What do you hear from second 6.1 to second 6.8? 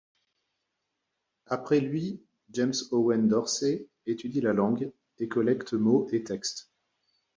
et textes.